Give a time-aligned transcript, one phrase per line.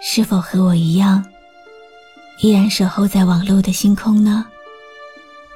[0.00, 1.24] 是否和我一样，
[2.40, 4.46] 依然守候在网络的星空呢？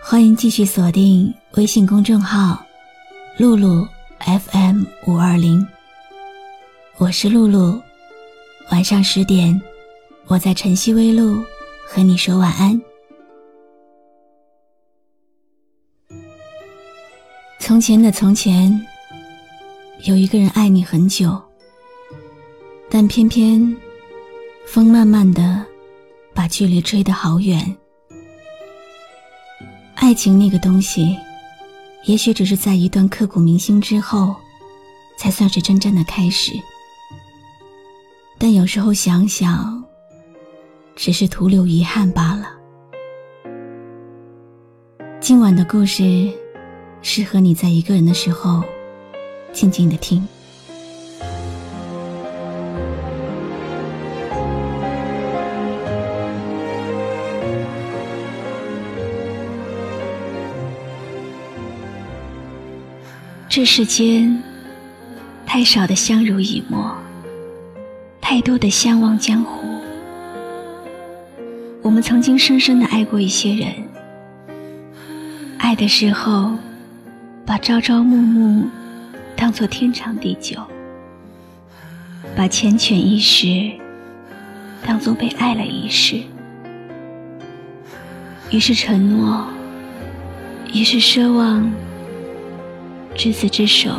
[0.02, 2.60] 欢迎继续锁定微信公众号
[3.38, 3.86] “露露
[4.18, 5.64] FM 五二零”，
[6.98, 7.80] 我是露露。
[8.70, 9.60] 晚上十点，
[10.26, 11.40] 我在晨曦微露
[11.86, 12.80] 和你说晚安。
[17.60, 18.84] 从前的从前，
[20.02, 21.40] 有一个人爱你很久，
[22.90, 23.76] 但偏偏
[24.66, 25.64] 风慢慢的
[26.34, 27.76] 把距离吹得好远。
[29.94, 31.16] 爱情那个东西，
[32.06, 34.34] 也许只是在一段刻骨铭心之后，
[35.16, 36.52] 才算是真正的开始。
[38.38, 39.84] 但有时候想想，
[40.96, 42.50] 只是徒留遗憾罢了。
[45.20, 46.32] 今晚的故事。
[47.04, 48.62] 适合你在一个人的时候，
[49.52, 50.24] 静静的听。
[63.54, 64.42] 这世间
[65.44, 66.96] 太少的相濡以沫，
[68.18, 69.68] 太多的相忘江湖。
[71.82, 73.70] 我们曾经深深的爱过一些人，
[75.58, 76.56] 爱的时候。
[77.44, 78.66] 把朝朝暮暮
[79.36, 80.56] 当作天长地久，
[82.34, 83.70] 把缱绻一时
[84.86, 86.22] 当作被爱了一世，
[88.50, 89.46] 于是承诺，
[90.72, 91.70] 于是奢望
[93.14, 93.90] 执子之手，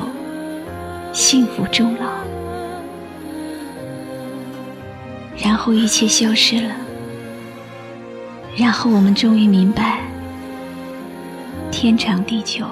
[1.13, 2.09] 幸福终老，
[5.37, 6.75] 然后一切消失了，
[8.57, 10.01] 然后我们终于明白，
[11.71, 12.65] 天长地久。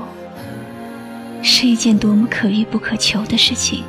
[1.43, 3.83] 是一件多么可遇不可求的事情。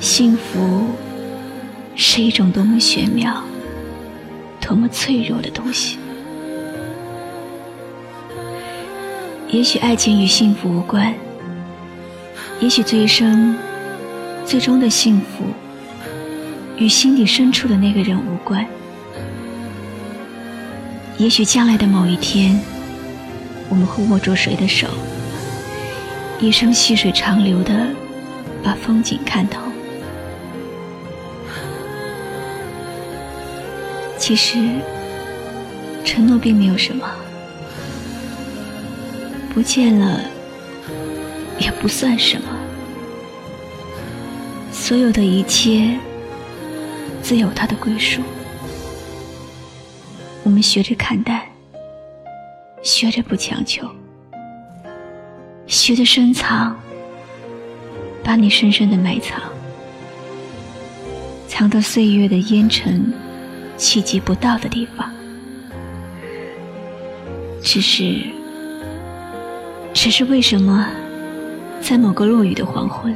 [0.00, 0.86] 幸福
[1.94, 3.40] 是一种多么玄妙、
[4.60, 5.96] 多么脆弱的东西。
[9.50, 11.12] 也许爱情与幸福无关，
[12.60, 13.56] 也许这一生
[14.44, 15.44] 最终的幸福
[16.76, 18.64] 与心底深处的那个人无关，
[21.16, 22.60] 也许将来的某一天，
[23.70, 24.86] 我们会握住谁的手。
[26.38, 27.88] 一生细水长流的
[28.62, 29.62] 把风景看透。
[34.18, 34.58] 其实，
[36.04, 37.08] 承诺并没有什么，
[39.58, 40.20] 不见了
[41.58, 42.46] 也不算什么。
[44.70, 45.98] 所有的一切
[47.20, 48.22] 自有它的归属。
[50.44, 51.42] 我们学着看淡，
[52.84, 53.84] 学着不强求。
[55.66, 56.78] 学着深藏，
[58.22, 59.42] 把你深深的埋藏，
[61.48, 63.12] 藏到岁月的烟尘
[63.76, 65.12] 企及不到的地方。
[67.60, 68.22] 只是，
[70.00, 70.86] 只是为什么，
[71.80, 73.12] 在某个落雨的黄昏，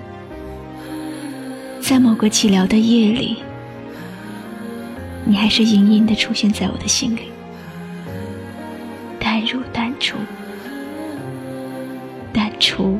[1.81, 3.39] 在某个寂寥的夜里，
[5.25, 7.31] 你还是隐隐的出现在我的心里，
[9.21, 10.17] 淡入淡出。
[12.33, 12.99] 淡出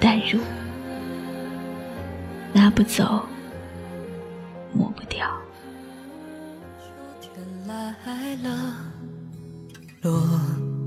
[0.00, 0.40] 淡入，
[2.54, 3.26] 拿不走，
[4.72, 5.28] 抹不掉。
[7.20, 8.74] 秋天来了，
[10.00, 10.40] 落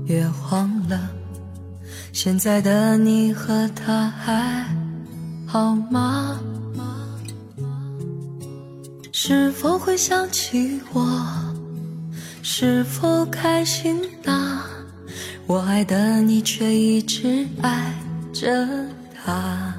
[0.06, 0.98] 叶黄了，
[2.12, 4.66] 现在的你和他还
[5.46, 6.38] 好吗？
[9.12, 11.54] 是否会想起我？
[12.42, 14.62] 是否开心呢？
[15.46, 17.94] 我爱的你却一直爱
[18.32, 18.68] 着
[19.14, 19.74] 他。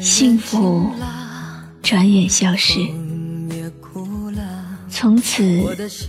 [0.00, 0.90] 幸福
[1.82, 2.78] 转眼消失，
[4.88, 5.44] 从此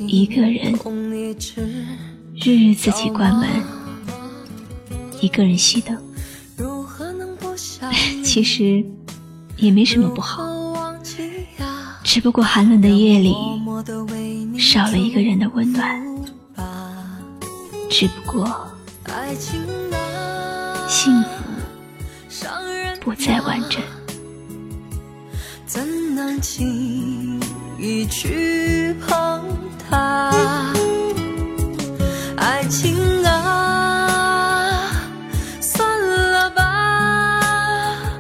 [0.08, 0.74] 一个人，
[2.40, 3.50] 日日自己关门，
[5.20, 5.98] 一个人熄灯。
[8.24, 8.86] 其实
[9.56, 10.48] 也没什么不好，
[12.04, 13.36] 只不过寒冷的夜里
[14.60, 16.06] 少了一个人的温暖。
[17.90, 18.68] 只不过，
[20.88, 21.30] 幸福
[23.02, 23.82] 不再完整。
[26.16, 27.40] 能轻
[27.78, 29.44] 易去碰
[29.88, 30.34] 它？
[32.70, 34.92] 情啊，
[35.62, 35.88] 算
[36.32, 38.20] 了吧，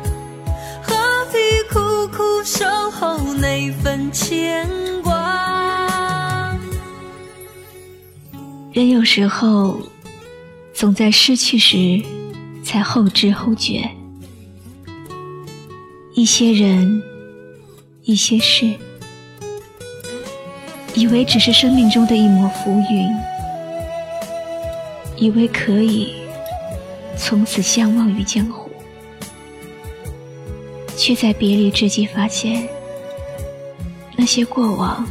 [0.81, 0.95] 何
[1.31, 1.37] 必
[1.69, 4.67] 苦苦守候那份牵
[5.03, 6.57] 挂？
[8.71, 9.79] 人有时候
[10.73, 12.01] 总在失去时
[12.63, 13.89] 才后知后觉。
[16.13, 17.03] 一些人，
[18.03, 18.73] 一些事，
[20.95, 23.07] 以为只是生命中的一抹浮云，
[25.17, 26.13] 以为可以
[27.17, 28.69] 从此相忘于江湖，
[30.95, 32.67] 却在别离之际发现，
[34.15, 35.07] 那些过往，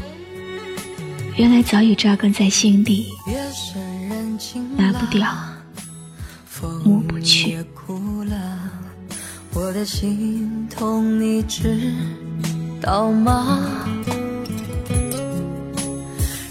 [1.36, 3.08] 原来早已扎根在心底，
[4.76, 5.28] 拿不掉，
[6.84, 7.58] 抹不去。
[9.52, 11.92] 我的心痛，你知
[12.80, 13.58] 道吗？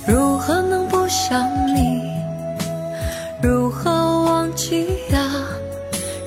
[0.07, 1.94] 如何能不想你？
[3.45, 3.92] 如何
[4.24, 5.21] 忘记呀？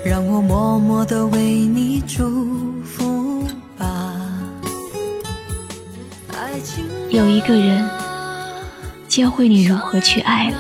[0.05, 3.45] 让我默默的为你祝福
[3.77, 4.15] 吧。
[7.11, 7.91] 有一个人
[9.09, 10.59] 教会你如何去爱了，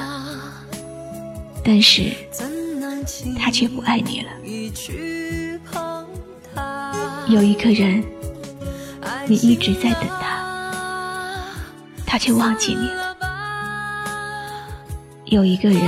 [1.62, 2.10] 但是
[3.38, 4.28] 他却不爱你了。
[7.28, 8.02] 有一个人，
[9.28, 11.44] 你一直在等他，
[12.04, 13.14] 他却忘记你了；
[15.26, 15.80] 有一个人，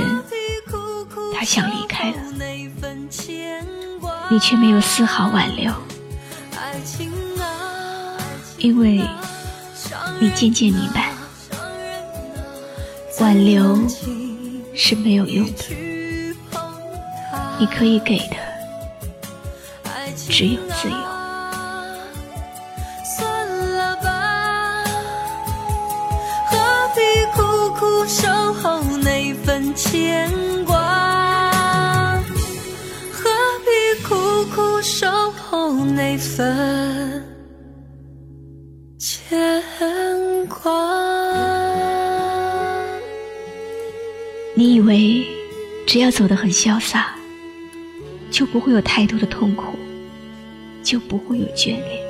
[1.41, 2.17] 他想离开了，
[4.29, 5.73] 你却没有丝毫挽留，
[8.59, 9.01] 因为
[10.19, 11.09] 你渐渐明白，
[13.19, 13.75] 挽留
[14.75, 15.75] 是没有用的，
[17.57, 18.35] 你可以给的
[20.15, 20.95] 只有自由。
[28.07, 30.29] 守候那份牵
[30.65, 31.10] 挂，
[34.53, 37.23] 苦守候那份
[38.97, 39.41] 牵
[40.47, 40.69] 挂？
[44.53, 45.25] 你以为
[45.87, 47.15] 只要走得很潇洒，
[48.29, 49.79] 就不会有太多的痛苦，
[50.83, 52.03] 就不会有眷恋。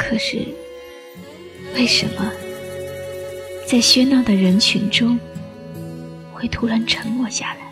[0.00, 0.38] 可是，
[1.76, 2.28] 为什么？
[3.68, 5.16] 在喧闹的人群中，
[6.32, 7.67] 会突然沉默下来。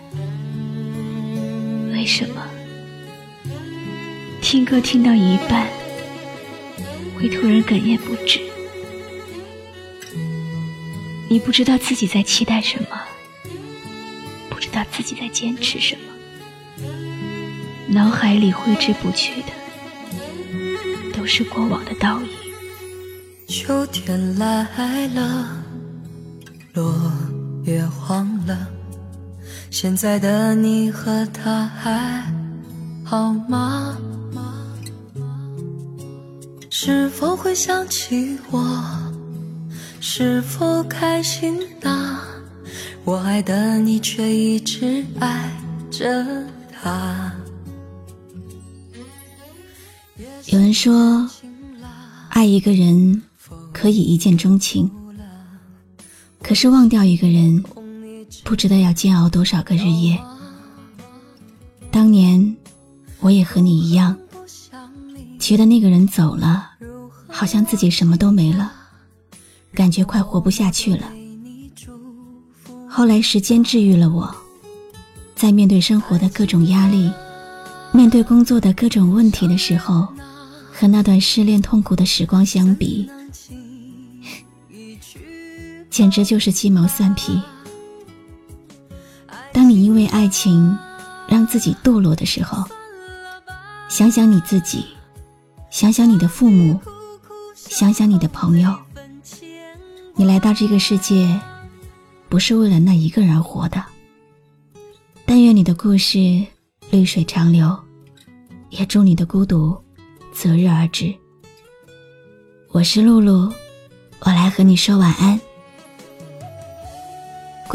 [2.07, 2.41] 为什么？
[4.41, 5.67] 听歌听到一半，
[7.17, 8.41] 会突然哽咽不止？
[11.29, 12.91] 你不知道自己在期待什么，
[14.49, 16.85] 不知道自己在坚持什么，
[17.89, 19.49] 脑海里挥之不去的，
[21.13, 22.29] 都是过往的倒影。
[23.49, 25.65] 秋天来了。
[26.73, 27.13] 落
[27.65, 28.71] 叶黄了，
[29.71, 32.25] 现在的你和他还
[33.05, 33.97] 好吗？
[36.71, 39.13] 是否会想起我？
[40.01, 42.27] 是否开心啊？
[43.05, 45.51] 我爱的你却一直爱
[45.91, 46.25] 着
[46.73, 47.33] 他。
[50.47, 51.29] 有人说，
[52.31, 53.23] 爱一个人
[53.73, 54.91] 可以一见钟情。
[56.43, 57.63] 可是忘掉一个人，
[58.47, 60.17] 不知道要煎熬多少个日夜。
[61.91, 62.57] 当年，
[63.19, 64.17] 我也和你一样，
[65.41, 66.71] 觉得那个人走了，
[67.27, 68.73] 好像自己什么都没了，
[69.75, 71.13] 感觉快活不下去了。
[72.89, 74.33] 后来时间治愈了我，
[75.35, 77.11] 在面对生活的各种压力，
[77.91, 80.07] 面对工作的各种问题的时候，
[80.73, 83.11] 和那段失恋痛苦的时光相比。
[85.91, 87.41] 简直就是鸡毛蒜皮。
[89.53, 90.77] 当你因为爱情
[91.29, 92.65] 让自己堕落的时候，
[93.89, 94.85] 想想你自己，
[95.71, 96.81] 想想你的父母，
[97.55, 98.75] 想想你的朋友。
[100.15, 101.41] 你来到这个世界，
[102.29, 103.85] 不是为了那一个人活的。
[105.25, 106.19] 但愿你的故事
[106.91, 107.77] 绿水长流，
[108.71, 109.77] 也祝你的孤独
[110.33, 111.15] 择日而止。
[112.71, 113.53] 我是露露，
[114.21, 115.41] 我来和你说晚安。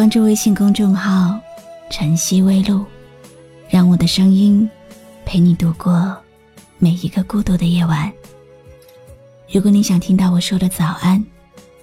[0.01, 1.39] 关注微信公众号
[1.91, 2.84] 晨曦微露
[3.70, 4.67] 让我的声音
[5.25, 6.17] 陪你度过
[6.79, 8.12] 每一个孤独的夜晚。
[9.51, 11.24] 如果你想听到我说的早安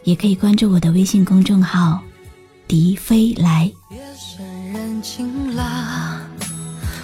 [0.03, 2.01] 也可以关注我的微信公众号
[2.67, 6.21] 笛飞来夜深人静了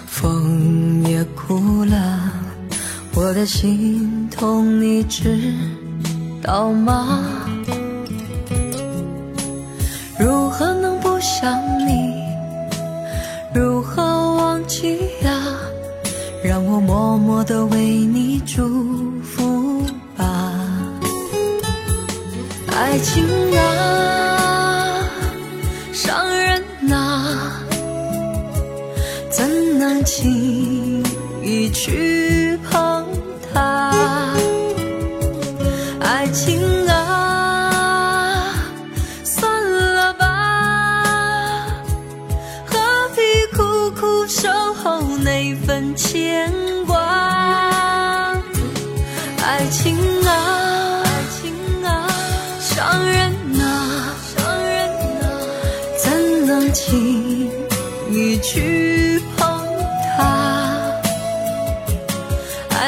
[0.05, 2.29] 风也哭了
[3.13, 5.53] 我的心痛你知
[6.43, 7.34] 道吗？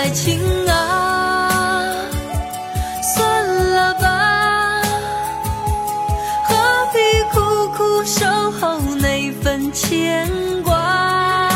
[0.08, 2.10] 爱情啊
[3.02, 3.46] 算
[3.76, 4.82] 了吧
[6.46, 6.56] 何
[6.94, 7.00] 必
[7.34, 10.32] 苦苦守候那份牵
[10.64, 11.50] 挂。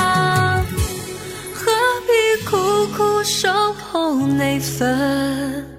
[1.53, 1.71] 何
[2.05, 2.57] 必苦
[2.97, 5.70] 苦守候那份